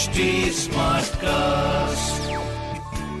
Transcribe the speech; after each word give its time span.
HD 0.00 0.68
cast 1.16 2.30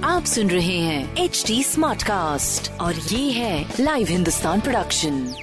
आप 0.04 0.24
सुन 0.24 0.50
रहे 0.50 0.78
हैं 0.78 1.16
एच 1.16 1.44
डी 1.46 1.62
स्मार्ट 1.62 2.02
कास्ट 2.02 2.70
और 2.72 2.94
ये 2.94 3.30
है 3.30 3.74
लाइव 3.80 4.06
हिंदुस्तान 4.06 4.60
प्रोडक्शन 4.60 5.34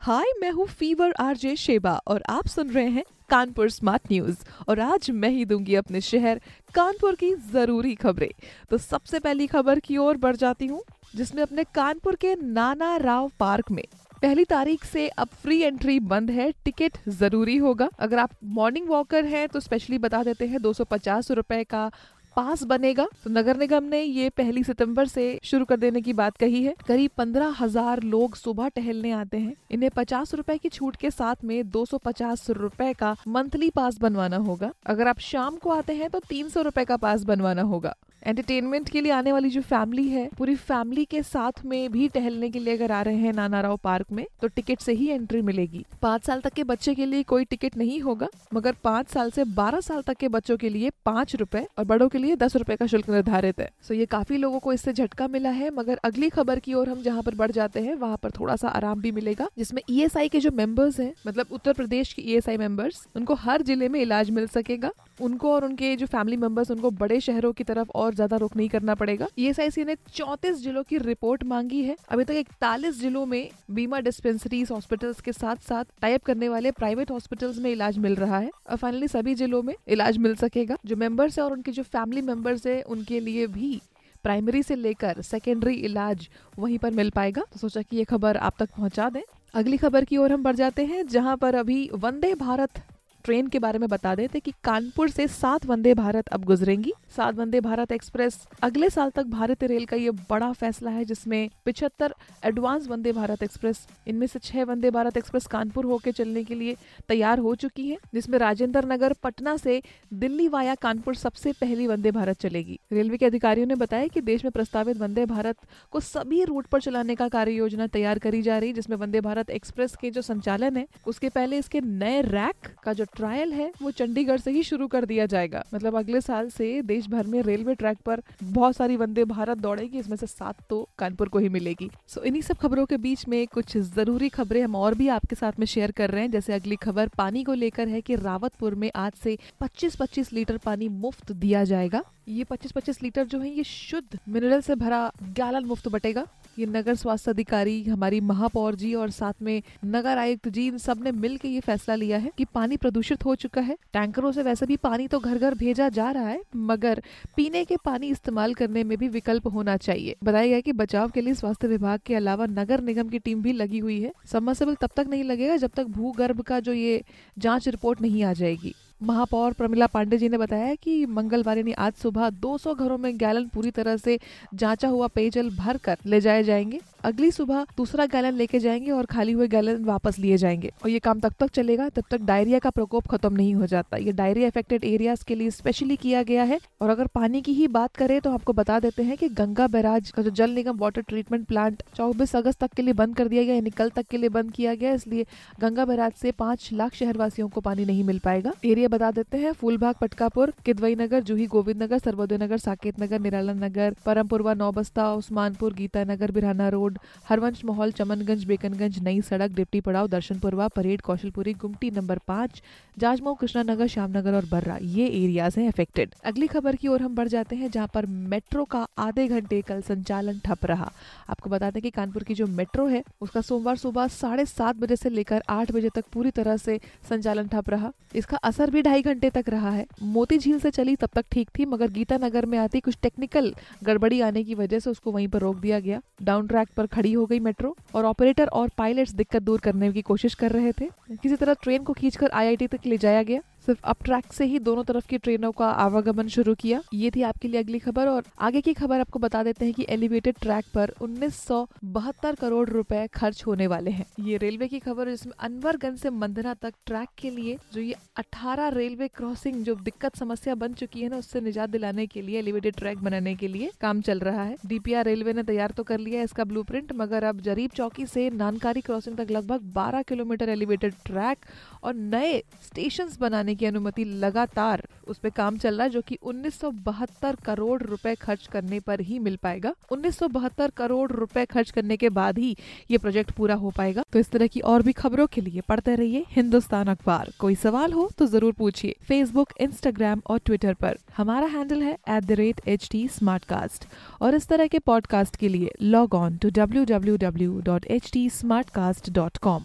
हाय 0.00 0.32
मैं 0.40 0.50
हूँ 0.50 0.66
फीवर 0.66 1.14
आरजे 1.20 1.56
शेबा 1.56 2.00
और 2.06 2.22
आप 2.28 2.46
सुन 2.46 2.70
रहे 2.70 2.88
हैं 2.88 3.04
कानपुर 3.30 3.70
स्मार्ट 3.70 4.02
न्यूज़ 4.12 4.36
और 4.68 4.80
आज 4.80 5.10
मैं 5.10 5.28
ही 5.28 5.44
दूँगी 5.44 5.74
अपने 5.74 6.00
शहर 6.00 6.40
कानपुर 6.74 7.14
की 7.14 7.34
ज़रूरी 7.34 7.94
खबरें. 7.94 8.30
तो 8.70 8.78
सबसे 8.78 9.18
पहली 9.18 9.46
खबर 9.46 9.78
की 9.78 9.96
ओर 9.96 10.16
बढ़ 10.16 10.36
जाती 10.36 10.66
हूँ 10.66 10.82
जिसमें 11.16 11.42
अपने 11.42 11.64
कानपुर 11.64 12.14
के 12.14 12.34
नाना 12.42 12.96
राव 12.96 13.30
पार्क 13.40 13.70
में 13.70 13.84
पहली 14.22 14.44
तारीख 14.44 14.84
से 14.84 15.06
अब 15.08 15.28
फ्री 15.42 15.60
एंट्री 15.62 15.98
बंद 16.02 16.30
है 16.30 16.50
टिकट 16.64 16.98
ज़रूरी 17.10 17.56
होगा। 17.56 17.88
अगर 17.98 18.18
आप 18.18 18.30
मॉर्निंग 18.44 18.88
वॉकर 18.88 19.24
हैं 19.24 19.48
तो 19.48 19.60
स्पेशली 19.60 19.98
बता 19.98 20.22
देते 20.22 20.46
हैं, 20.46 20.62
दो 20.62 20.72
सौ 20.72 20.84
का 20.92 21.90
पास 22.36 22.62
बनेगा। 22.62 23.06
तो 23.24 23.30
नगर 23.30 23.56
निगम 23.56 23.84
ने 23.84 24.00
ये 24.02 24.28
पहली 24.30 24.62
सितंबर 24.64 25.06
से 25.06 25.38
शुरू 25.44 25.64
कर 25.64 25.76
देने 25.76 26.00
की 26.00 26.12
बात 26.12 26.36
कही 26.36 26.62
है। 26.64 26.74
करीब 26.88 27.10
पंद्रह 27.16 27.54
हज़ार 27.60 28.02
लोग 28.02 28.34
सुबह 28.36 28.68
टहलने 28.68 29.10
आते 29.12 29.38
हैं। 29.38 29.54
इन्हें 29.70 29.90
पचास 29.90 30.34
रुपए 30.34 30.56
की 30.58 30.68
छूट 30.68 30.96
के 30.96 31.10
साथ 31.10 31.44
में 31.44 31.70
दो 31.70 31.84
सौ 31.84 31.98
पचास 31.98 32.48
रुपए 32.50 32.92
का 32.92 33.14
मंथली 33.28 33.70
पास 33.70 33.98
बनवाना 33.98 34.36
होगा। 34.38 34.72
अगर 34.86 35.08
आप 35.08 35.18
शाम 35.20 35.56
को 35.56 35.70
आते 35.70 35.94
हैं 35.94 36.10
तो 36.10 36.20
तीन 36.28 36.48
सौ 36.48 36.62
रुपए 36.62 36.84
का 36.84 36.96
पास 36.98 37.24
बनवाना 37.24 37.62
होगा। 37.64 37.94
एंटरटेनमेंट 38.28 38.88
के 38.88 39.00
लिए 39.00 39.12
आने 39.12 39.32
वाली 39.32 39.50
जो 39.50 39.60
फैमिली 39.62 40.06
है, 40.08 40.28
पूरी 40.38 40.54
फैमिली 40.54 41.04
के 41.04 41.22
साथ 41.22 41.64
में 41.66 41.90
भी 41.92 42.08
टहलने 42.08 42.48
के 42.50 42.58
लिए 42.58 42.74
अगर 42.76 42.92
आ 42.92 43.00
रहे 43.02 43.16
हैं 43.16 43.32
नाना 43.32 43.60
राव 43.60 43.76
पार्क 43.84 44.06
में 44.12 44.24
तो 44.40 44.48
टिकट 44.48 44.80
से 44.80 44.92
ही 44.92 45.08
एंट्री 45.08 45.40
मिलेगी। 45.42 45.84
पाँच 46.02 46.24
साल 46.24 46.40
तक 46.40 46.52
के 46.52 46.64
बच्चे 46.64 46.94
के 46.94 47.06
लिए 47.06 47.22
कोई 47.24 47.44
टिकट 47.44 47.76
नहीं 47.76 48.00
होगा, 48.00 48.28
मगर 48.54 48.74
पाँच 48.84 49.08
साल 49.08 49.30
से 49.30 49.44
बारह 49.54 49.80
साल 49.80 50.02
तक 50.02 50.16
के 50.16 50.28
बच्चों 50.28 50.56
के 50.56 50.68
लिए 50.68 50.90
पाँच 51.06 51.34
रुपए 51.36 51.66
और 51.78 51.84
बड़ों 51.84 52.08
के 52.08 52.18
लिए 52.18 52.36
दस 52.36 52.56
रुपए 52.56 52.76
का 52.76 52.86
शुल्क 52.86 53.08
निर्धारित 53.10 53.60
है। 53.60 53.70
सो 53.82 53.94
ये 53.94 54.06
काफ़ी 54.08 54.36
लोगों 54.36 54.58
को 54.58 54.72
इससे 54.72 54.92
झटका 54.92 55.28
मिला 55.28 55.50
है, 55.50 55.70
मगर 55.70 56.00
अगली 56.04 56.28
खबर 56.30 56.58
की 56.58 56.74
ओर 56.74 56.88
हम 56.88 57.02
जहाँ 57.02 57.22
पर 57.22 57.34
बढ़ 57.34 57.50
जाते 57.52 57.80
हैं, 57.80 57.94
वहाँ 57.96 58.18
पर 58.22 58.30
थोड़ा 58.30 58.56
सा 58.56 58.68
आराम 58.70 59.00
भी 59.00 59.12
मिलेगा, 59.12 59.48
जिसमें 59.58 59.82
ई 59.90 60.28
के 60.28 60.40
जो 60.40 60.50
मेंबर्स 60.52 61.00
हैं 61.00 61.12
मतलब 61.26 61.46
उत्तर 61.52 61.72
प्रदेश 61.72 62.12
की 62.12 62.22
ई 62.28 62.56
मेंबर्स 62.58 63.06
उनको 63.16 63.34
हर 63.36 63.62
ज़िले 63.62 63.88
में 63.88 64.00
इलाज 64.00 64.30
मिल 64.30 64.46
सकेगा। 64.48 64.90
उनको 65.20 65.52
और 65.52 65.64
उनके 65.64 65.94
जो 65.96 66.06
फैमिली 66.06 66.36
मेंबर्स 66.36 66.70
उनको 66.70 66.90
बड़े 66.92 67.20
शहरों 67.20 67.52
की 67.52 67.64
तरफ़ 67.64 67.90
और 67.94 68.14
ज़्यादा 68.14 68.36
रुख 68.36 68.56
नहीं 68.56 68.68
करना 68.68 68.94
पड़ेगा। 68.94 69.26
ईएसआईसी 69.38 69.84
ने 69.84 69.96
चौतीस 70.14 70.56
जिलों 70.56 70.82
की 70.82 70.98
रिपोर्ट 70.98 71.44
मांगी 71.44 71.82
है। 71.82 71.96
अभी 72.08 72.24
तक 72.24 72.34
इकतालीस 72.34 73.00
जिलों 73.00 73.24
में 73.26 73.48
बीमा 73.70 74.00
डिस्पेंसरीज 74.00 74.70
हॉस्पिटल्स 74.70 75.20
के 75.20 75.32
साथ 75.32 75.68
साथ 75.68 75.84
टाइप 76.02 76.24
करने 76.24 76.48
वाले 76.48 76.70
प्राइवेट 76.72 77.10
हॉस्पिटल्स 77.10 77.58
में 77.58 77.70
इलाज 77.72 77.98
मिल 77.98 78.14
रहा 78.14 78.38
है। 78.38 78.50
और 78.70 78.76
फाइनली 78.76 79.08
सभी 79.08 79.34
जिलों 79.34 79.62
में 79.62 79.74
इलाज 79.88 80.18
मिल 80.18 80.34
सकेगा। 80.36 80.76
जो 80.86 80.96
मेंबर्स 80.96 81.38
है 81.38 81.44
और 81.44 81.52
उनके 81.52 81.72
जो 81.72 81.82
फैमिली 81.84 82.22
मेंबर्स 82.22 82.66
है, 82.66 82.80
उनके 82.82 83.20
लिए 83.20 83.46
भी 83.48 83.80
प्राइमरी 84.24 84.62
से 84.62 84.74
लेकर 84.76 85.20
सेकेंडरी 85.22 85.74
इलाज 85.74 86.28
वहीं 86.58 86.78
पर 86.78 86.90
मिल 86.90 87.10
पाएगा। 87.10 87.42
तो 87.52 87.58
सोचा 87.58 87.82
कि 87.82 87.96
ये 87.96 88.04
खबर 88.04 88.36
आप 88.36 88.54
तक 88.58 88.70
पहुँचा 88.76 89.08
दें। 89.10 89.22
अगली 89.54 89.76
खबर 89.76 90.04
की 90.04 90.16
ओर 90.16 90.32
हम 90.32 90.42
बढ़ 90.42 90.56
जाते 90.56 90.84
हैं, 90.84 91.06
जहाँ 91.06 91.36
पर 91.36 91.54
अभी 91.54 91.88
वंदे 91.94 92.34
भारत 92.36 92.82
ट्रेन 93.28 93.46
के 93.46 93.58
बारे 93.58 93.78
में 93.78 93.88
बता 93.88 94.14
देते 94.14 94.40
कि 94.40 94.52
कानपुर 94.64 95.08
से 95.10 95.26
सात 95.28 95.66
वंदे 95.66 95.92
भारत 95.94 96.28
अब 96.28 96.44
गुजरेंगी। 96.44 96.92
सात 97.16 97.34
वंदे 97.34 97.60
भारत 97.60 97.92
एक्सप्रेस। 97.92 98.38
अगले 98.62 98.90
साल 98.90 99.10
तक 99.10 99.24
भारतीय 99.24 99.68
रेल 99.68 99.84
का 99.84 99.96
ये 99.96 100.10
बड़ा 100.10 100.52
फैसला 100.52 100.90
है, 100.90 101.04
जिसमें 101.04 101.50
पिछहत्तर 101.64 102.14
एडवांस 102.44 102.88
वंदे 102.88 103.12
भारत 103.12 103.42
एक्सप्रेस, 103.42 103.86
इनमें 104.08 104.26
से 104.26 104.38
छह 104.38 104.64
वंदे 104.64 104.90
भारत 104.90 105.16
एक्सप्रेस 105.16 105.46
कानपुर 105.46 105.84
होकर 105.84 106.10
चलने 106.10 106.44
के 106.44 106.54
लिए 106.54 106.76
तैयार 107.08 107.38
हो 107.38 107.54
चुकी 107.54 107.88
है, 107.90 107.96
जिसमें 108.14 108.38
राजेंद्र 108.38 108.84
नगर, 108.84 109.12
पटना 109.12 109.56
से 109.56 109.82
दिल्ली 110.14 110.48
वाया 110.48 110.74
कानपुर 110.74 111.14
सबसे 111.14 111.52
पहली 111.52 111.86
वंदे 111.86 112.10
भारत 112.10 112.40
चलेगी। 112.40 112.78
रेलवे 112.92 113.16
के 113.16 113.26
अधिकारियों 113.26 113.66
ने 113.66 113.74
बताया 113.74 114.06
कि 114.06 114.20
देश 114.20 114.44
में 114.44 114.50
प्रस्तावित 114.50 114.96
वंदे 114.96 115.26
भारत 115.26 115.56
को 115.90 116.00
सभी 116.00 116.44
रूट 116.44 116.66
पर 116.66 116.80
चलाने 116.80 117.14
का 117.14 117.28
कार्य 117.28 117.52
योजना 117.52 117.86
तैयार 117.86 118.18
करी 118.18 118.42
जा 118.42 118.58
रही, 118.58 118.72
जिसमें 118.72 118.96
वंदे 118.96 119.20
भारत 119.20 119.50
एक्सप्रेस 119.50 119.96
के 119.96 120.10
जो 120.10 120.22
संचालन 120.22 120.76
है, 120.76 120.86
उसके 121.06 121.28
पहले 121.28 121.58
इसके 121.58 121.80
नए 121.80 122.22
रैक 122.22 122.74
का 122.82 122.92
जो 122.92 123.04
ट्रायल 123.04 123.52
है, 123.52 123.72
वो 123.82 123.90
चंडीगढ़ 123.90 124.40
से 124.40 124.50
ही 124.50 124.62
शुरू 124.62 124.86
कर 124.88 125.04
दिया 125.04 125.26
जाएगा। 125.26 125.64
मतलब 125.74 125.96
अगले 125.96 126.20
साल 126.20 126.48
से 126.48 126.82
देश 126.82 126.97
भर 127.06 127.26
में 127.26 127.40
रेलवे 127.42 127.74
ट्रैक 127.74 127.98
पर 127.98 128.22
बहुत 128.42 128.76
सारी 128.76 128.96
वंदे 128.96 129.24
भारत 129.24 129.58
दौड़ेगी, 129.58 129.98
इसमें 129.98 130.16
से 130.16 130.26
सात 130.26 130.56
तो 130.70 130.88
कानपुर 130.98 131.28
को 131.28 131.38
ही 131.38 131.48
मिलेगी। 131.48 131.90
सो 132.08 132.22
इन्हीं 132.22 132.42
सब 132.42 132.56
खबरों 132.56 132.86
के 132.86 132.96
बीच 132.96 133.26
में 133.28 133.46
कुछ 133.46 133.76
ज़रूरी 133.76 134.28
खबरें 134.28 134.62
हम 134.62 134.74
और 134.76 134.94
भी 134.94 135.08
आपके 135.08 135.36
साथ 135.36 135.58
में 135.58 135.66
शेयर 135.66 135.90
कर 135.90 136.10
रहे 136.10 136.22
हैं। 136.22 136.30
जैसे 136.30 136.54
अगली 136.54 136.76
खबर, 136.76 137.08
पानी 137.08 137.44
को 137.44 137.54
लेकर 137.54 137.88
है 137.88 138.00
कि 138.00 138.14
रावतपुर 138.16 138.74
में 138.74 138.90
आज 138.96 139.12
से 139.14 139.36
25-25 139.60 140.32
लीटर 140.32 140.58
पानी 140.58 140.88
मुफ़्त 140.88 141.32
दिया 141.32 141.64
जाएगा। 141.64 142.02
ये 142.28 142.44
25-25 142.44 143.02
लीटर 143.02 143.24
जो 143.24 143.38
है, 143.40 143.50
ये 143.50 143.62
शुद्ध 143.64 144.18
मिनरल 144.28 144.60
से 144.60 144.74
भरा 144.74 145.10
गैलन 145.22 145.64
मुफ़्त 145.64 145.88
बटेगा। 145.88 146.26
ये 146.58 146.66
नगर 146.66 146.94
स्वास्थ्य 146.94 147.30
अधिकारी, 147.30 147.82
हमारी 147.84 148.20
महापौर 148.20 148.74
जी 148.74 148.92
और 148.94 149.10
साथ 149.10 149.42
में 149.42 149.62
नगर 149.84 150.18
आयुक्त 150.18 150.48
जी, 150.48 150.66
इन 150.66 150.78
सबने 150.78 151.12
मिल 151.12 151.36
के 151.36 151.48
ये 151.48 151.60
फैसला 151.60 151.94
लिया 151.94 152.18
है 152.18 152.30
कि 152.38 152.44
पानी 152.44 152.76
प्रदूषित 152.76 153.24
हो 153.24 153.34
चुका 153.34 153.60
है। 153.60 153.76
टैंकरों 153.92 154.32
से 154.32 154.42
वैसे 154.42 154.66
भी 154.66 154.76
पानी 154.76 155.06
तो 155.08 155.18
घर 155.18 155.38
घर 155.38 155.54
भेजा 155.54 155.88
जा 155.88 156.10
रहा 156.10 156.28
है, 156.28 156.40
मगर 156.56 157.02
पीने 157.36 157.64
के 157.64 157.76
पानी 157.76 158.08
इस्तेमाल 158.08 158.54
करने 158.54 158.82
में 158.84 158.96
भी 158.98 159.08
विकल्प 159.08 159.46
होना 159.46 159.76
चाहिए। 159.76 160.16
बताया 160.24 160.46
गया 160.46 160.60
कि 160.60 160.72
बचाव 160.72 161.10
के 161.10 161.20
लिए 161.20 161.34
स्वास्थ्य 161.34 161.68
विभाग 161.68 162.00
के 162.06 162.14
अलावा 162.14 162.46
नगर 162.48 162.80
निगम 162.80 163.08
की 163.08 163.18
टीम 163.18 163.42
भी 163.42 163.52
लगी 163.52 163.78
हुई 163.78 164.00
है। 164.02 164.12
सबमर्सिबल 164.26 164.74
तब 164.74 164.90
तक 164.96 165.06
नहीं 165.08 165.24
लगेगा 165.24 165.56
जब 165.56 165.70
तक 165.70 165.86
भूगर्भ 165.86 166.42
का 166.42 166.60
जो 166.60 166.72
ये 166.72 167.02
जाँच 167.38 167.68
रिपोर्ट 167.68 168.00
नहीं 168.00 168.22
आ 168.24 168.32
जाएगी। 168.32 168.74
महापौर 169.02 169.52
प्रमिला 169.52 169.86
पांडे 169.86 170.18
जी 170.18 170.28
ने 170.28 170.38
बताया 170.38 170.74
कि 170.74 171.04
मंगलवार 171.06 171.56
यानी 171.56 171.72
आज 171.72 171.92
सुबह 171.92 172.28
200 172.44 172.74
घरों 172.74 172.96
में 172.98 173.16
गैलन 173.18 173.46
पूरी 173.48 173.70
तरह 173.70 173.96
से 173.96 174.18
जांचा 174.54 174.88
हुआ 174.88 175.06
पेयजल 175.06 175.50
भर 175.50 175.76
कर 175.76 175.96
ले 176.06 176.20
जाए 176.20 176.42
जाएँगे। 176.42 176.80
अगली 177.04 177.30
सुबह 177.30 177.66
दूसरा 177.76 178.06
गैलन 178.06 178.34
लेके 178.34 178.58
जाएँगे 178.58 178.90
और 178.90 179.06
खाली 179.06 179.32
हुए 179.32 179.48
गैलन 179.48 179.84
वापस 179.84 180.18
लिए 180.18 180.36
जाएँगे। 180.36 180.72
और 180.84 180.90
ये 180.90 180.98
काम 180.98 181.20
तब 181.20 181.34
तक 181.40 181.50
चलेगा 181.50 181.88
तब 181.88 182.04
तक 182.10 182.20
डायरिया 182.20 182.58
का 182.58 182.70
प्रकोप 182.70 183.06
खत्म 183.06 183.32
नहीं 183.32 183.54
हो 183.54 183.66
जाता। 183.66 183.96
ये 183.96 184.12
डायरिया 184.12 184.48
अफेक्टेड 184.48 184.84
एरियाज़ 184.84 185.24
के 185.24 185.34
लिए 185.34 185.50
स्पेशली 185.50 185.96
किया 185.96 186.22
गया 186.22 186.42
है। 186.42 186.58
और 186.80 186.90
अगर 186.90 187.06
पानी 187.06 187.40
की 187.42 187.52
ही 187.52 187.68
बात 187.68 187.96
करें 187.96 188.20
तो 188.20 188.30
आपको 188.30 188.52
बता 188.52 188.78
देते 188.80 189.02
हैं 189.02 189.16
कि 189.16 189.28
गंगा 189.28 189.66
बैराज 189.66 190.10
का 190.10 190.22
जो 190.22 190.30
जल 190.30 190.50
निगम 190.50 190.78
वाटर 190.78 191.02
ट्रीटमेंट 191.02 191.46
प्लांट 191.46 191.82
चौबीस 191.96 192.34
अगस्त 192.36 192.60
तक 192.60 192.72
के 192.72 192.82
लिए 192.82 192.94
बंद 192.94 193.16
कर 193.16 193.28
दिया 193.28 193.42
गया 193.42 193.54
यानी 193.54 193.70
कल 193.70 193.90
तक 193.90 194.06
के 194.10 194.16
लिए 194.16 194.28
बंद 194.28 194.50
किया 194.52 194.74
गया 194.74 194.92
इसलिए 194.94 195.26
गंगा 195.60 195.84
बैराज 195.84 196.12
से 196.12 196.32
पाँच 196.32 196.68
लाख 196.72 196.94
शहरवासियों 196.94 197.48
को 197.48 197.60
पानी 197.60 197.84
नहीं 197.84 198.04
मिल 198.04 198.18
पाएगा। 198.18 198.52
एरिया 198.64 198.88
बता 198.88 199.10
देते 199.10 199.38
हैं। 199.38 199.52
फूलबाग, 199.52 199.94
पटकापुर 199.94 200.52
किदवई 200.64 200.94
नगर 200.94 201.22
जूही 201.22 201.46
गोविंद 201.46 201.82
नगर 201.82 201.98
सर्वोदय 201.98 202.38
नगर 202.38 202.58
साकेत 202.58 203.00
नगर 203.00 203.20
निराला 203.20 203.52
नगर 203.54 203.96
परमपुरवा, 204.06 204.54
नौबस्ता, 204.54 205.12
उस्मानपुर 205.14 205.74
गीता 205.74 206.04
नगर 206.04 206.30
बिरहाना 206.30 206.68
रोड 206.68 206.87
हरवंश 207.28 207.64
माहौल, 207.64 207.92
चमनगंज, 207.92 208.44
बेकनगंज, 208.44 208.98
नई 208.98 209.20
सड़क, 209.20 209.50
डिप्टी 209.50 209.80
पड़ाव, 209.80 210.06
दर्शनपुरवा, 210.06 210.68
परेड, 210.68 211.00
कौशलपुरी, 211.00 211.52
गुमटी 211.54 211.90
नंबर 211.90 212.18
पाँच, 212.18 212.62
जाजमऊ, 212.98 213.34
कृष्णानगर, 213.34 213.86
श्यामनगर 213.86 214.34
और 214.34 214.44
बर्रा। 214.44 214.78
ये 214.82 215.06
एरियाज़ 215.06 215.60
हैं 215.60 215.68
अफेक्टेड 215.68 216.14
अगली 216.24 216.46
खबर 216.46 216.76
की 216.76 216.88
ओर 216.88 217.02
हम 217.02 217.14
बढ़ 217.14 217.28
जाते 217.28 217.56
हैं, 217.56 217.70
जहाँ 217.70 217.88
पर 217.94 218.06
मेट्रो 218.06 218.64
का 218.64 218.86
आधे 218.98 219.26
घंटे 219.28 219.60
कल 219.62 219.80
संचालन 219.80 220.40
ठप 220.44 220.66
रहा। 220.66 220.92
आपको 221.30 221.50
बता 221.50 221.70
दें 221.70 221.82
कि 221.82 221.90
कानपुर 221.90 222.24
की 222.24 222.34
जो 222.34 222.46
मेट्रो 222.46 222.86
है, 222.86 223.02
उसका 223.20 223.40
सोमवार 223.40 223.76
सुबह 223.76 224.06
साढ़े 224.08 224.46
सात 224.46 224.76
बजे 224.76 224.96
से 224.96 225.10
लेकर 225.10 225.42
आठ 225.48 225.72
बजे 225.72 225.88
तक 225.88 226.04
पूरी 226.12 226.30
तरह 226.30 226.56
से 226.56 226.80
संचालन 227.08 227.48
ठप 227.48 227.70
रहा। 227.70 227.92
इसका 228.14 228.36
असर 228.36 228.70
भी 228.70 228.82
ढाई 228.82 229.02
घंटे 229.02 229.30
तक 229.30 229.44
रहा 229.48 229.70
है। 229.70 229.86
मोती 230.02 230.38
झील 230.38 230.58
से 230.58 230.70
चली 230.70 230.96
तब 230.96 231.08
तक 231.14 231.24
ठीक 231.32 231.48
थी, 231.58 231.64
मगर 231.64 231.90
गीता 231.90 232.16
नगर 232.16 232.46
में 232.46 232.58
आती 232.58 232.80
कुछ 232.80 232.96
टेक्निकल 233.02 233.54
गड़बड़ी 233.84 234.20
आने 234.20 234.44
की 234.44 234.54
वजह 234.54 234.78
से 234.78 234.90
उसको 234.90 235.12
वहीं 235.12 235.28
पर 235.28 235.38
रोक 235.38 235.56
दिया 235.56 235.80
गया। 235.80 236.00
डाउन 236.22 236.46
ट्रैक 236.46 236.68
पर 236.78 236.86
खड़ी 236.86 237.12
हो 237.12 237.26
गई 237.26 237.40
मेट्रो 237.40 237.76
और 237.94 238.04
ऑपरेटर 238.04 238.48
और 238.52 238.68
पायलट्स 238.78 239.12
दिक्कत 239.12 239.42
दूर 239.42 239.60
करने 239.60 239.92
की 239.92 240.02
कोशिश 240.02 240.34
कर 240.34 240.52
रहे 240.52 240.72
थे। 240.72 240.88
किसी 241.12 241.36
तरह 241.36 241.54
ट्रेन 241.62 241.82
को 241.82 241.92
खींचकर 241.92 242.30
आईआईटी 242.30 242.66
तक 242.66 242.86
ले 242.86 242.98
जाया 242.98 243.22
गया। 243.22 243.40
सिर्फ़ 243.68 243.80
अप 243.84 244.02
ट्रैक 244.04 244.32
से 244.32 244.44
ही 244.44 244.58
दोनों 244.58 244.82
तरफ़ 244.84 245.06
की 245.08 245.18
ट्रेनों 245.18 245.50
का 245.52 245.66
आवागमन 245.70 246.28
शुरू 246.28 246.54
किया। 246.54 246.80
ये 246.94 247.10
थी 247.10 247.22
आपके 247.22 247.48
लिए 247.48 247.60
अगली 247.60 247.78
खबर 247.78 248.08
और 248.08 248.24
आगे 248.40 248.60
की 248.60 248.72
खबर 248.74 249.00
आपको 249.00 249.18
बता 249.18 249.42
देते 249.42 249.64
हैं 249.64 249.74
कि 249.74 249.84
एलिवेटेड 249.88 250.34
ट्रैक 250.42 250.64
पर 250.74 250.92
उन्नीस 251.02 251.34
सौ 251.38 251.58
बहत्तर 251.86 252.34
करोड़ 252.34 252.68
रुपए 252.68 253.06
खर्च 253.14 253.42
होने 253.46 253.66
वाले 253.66 253.90
हैं। 253.90 254.06
ये 254.20 254.36
रेलवे 254.36 254.68
की 254.68 254.78
खबर 254.78 255.08
जिसमें 255.08 255.32
अनवरगंज 255.40 255.98
से 255.98 256.10
मंदना 256.12 256.54
तक 256.54 256.74
ट्रैक 256.86 257.08
के 257.18 257.30
लिए 257.30 257.56
जो 257.74 257.80
ये 257.80 257.94
18 258.18 258.68
रेलवे 258.68 259.08
क्रॉसिंग 259.08 259.62
जो 259.64 259.74
दिक्कत 259.82 260.16
समस्या 260.16 260.54
बन 260.54 260.72
चुकी 260.74 261.02
है 261.02 261.08
ना, 261.08 261.16
उससे 261.16 261.40
निजात 261.40 261.70
दिलाने 261.70 262.06
के 262.06 262.22
लिए 262.22 262.38
एलिवेटेड 262.38 262.76
ट्रैक 262.76 262.98
बनाने 263.00 263.34
के 263.34 263.48
लिए 263.48 263.70
काम 263.80 264.00
चल 264.00 264.20
रहा 264.20 264.42
है। 264.42 264.56
डीपीआर 264.66 265.04
रेलवे 265.04 265.32
ने 265.32 265.42
तैयार 265.42 265.74
तो 265.76 265.82
कर 265.82 265.98
लिया 265.98 266.18
है 266.18 266.24
इसका 266.24 266.44
ब्लू 266.44 266.64
मगर 266.94 267.24
अब 267.24 267.40
जरीब 267.42 267.70
चौकी 267.76 268.06
से 268.06 268.28
नानकारी 268.30 268.80
क्रॉसिंग 268.80 269.16
तक 269.16 269.30
लगभग 269.30 269.70
बारह 269.74 270.02
किलोमीटर 270.08 270.48
एलिवेटेड 270.48 270.94
ट्रैक 271.06 271.46
और 271.82 271.94
नए 271.94 272.38
स्टेशन 272.62 273.08
बनाने 273.20 273.54
की 273.58 273.66
अनुमति 273.66 274.04
लगातार 274.04 274.82
उस 275.08 275.18
पर 275.18 275.30
काम 275.30 275.56
चल 275.58 275.74
रहा 275.74 275.84
है, 275.84 275.90
जो 275.90 276.00
कि 276.00 276.18
1972 276.22 277.36
करोड़ 277.44 277.82
रुपए 277.82 278.14
खर्च 278.14 278.46
करने 278.46 278.80
पर 278.80 279.00
ही 279.00 279.18
मिल 279.18 279.36
पाएगा। 279.36 279.72
1972 279.92 280.70
करोड़ 280.76 281.10
रुपए 281.12 281.44
खर्च 281.44 281.70
करने 281.70 281.96
के 281.96 282.08
बाद 282.10 282.38
ही 282.38 282.56
ये 282.90 282.98
प्रोजेक्ट 282.98 283.30
पूरा 283.30 283.54
हो 283.54 283.70
पाएगा। 283.76 284.04
तो 284.12 284.18
इस 284.18 284.30
तरह 284.30 284.46
की 284.46 284.60
और 284.62 284.82
भी 284.82 284.92
खबरों 284.92 285.26
के 285.26 285.40
लिए 285.40 285.60
पढ़ते 285.60 285.94
रहिए 285.94 286.24
हिंदुस्तान 286.30 286.88
अखबार। 286.88 287.32
कोई 287.38 287.54
सवाल 287.54 287.92
हो 287.92 288.08
तो 288.18 288.26
ज़रूर 288.26 288.52
पूछिए 288.52 288.94
फेसबुक 289.08 289.52
इंस्टाग्राम 289.60 290.22
और 290.26 290.38
ट्विटर 290.38 290.74
पर। 290.74 290.98
हमारा 291.16 291.46
हैंडल 291.46 291.82
है 291.82 291.96
एट 292.08 293.86
और 294.22 294.34
इस 294.34 294.48
तरह 294.48 294.66
के 294.66 294.78
पॉडकास्ट 294.78 295.36
के 295.36 295.48
लिए 295.48 295.72
log 295.82 296.14
on 296.14 296.36
to 296.36 296.50
W 296.50 296.84
W 296.84 297.16
W 297.16 297.60
dot 297.60 297.86
H 297.86 298.10
T 298.12 298.28
Smartcast 298.70 299.10
dot 299.10 299.36
com 299.36 299.64